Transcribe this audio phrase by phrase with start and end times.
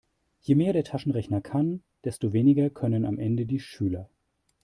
[0.39, 4.09] Je mehr der Taschenrechner kann, desto weniger können am Ende die Schüler.